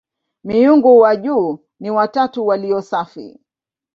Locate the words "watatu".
1.91-2.47